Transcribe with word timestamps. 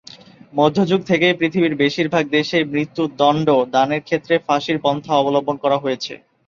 মধ্যযুগ 0.53 0.99
থেকেই 1.03 1.37
পৃথিবীর 1.39 1.73
বেশিরভাগ 1.75 2.23
দেশেই 2.29 2.65
মৃত্যুদণ্ড 2.73 3.47
দানের 3.73 4.01
ক্ষেত্রে 4.03 4.35
ফাঁসির 4.47 4.77
পন্থা 4.83 5.13
অবলম্বন 5.15 5.55
করা 5.63 5.77
হয়েছে। 5.77 6.13